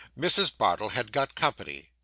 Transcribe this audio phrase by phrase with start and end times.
[0.17, 0.57] Mrs.
[0.57, 1.89] Bardell had got company.
[1.93, 1.99] Mr.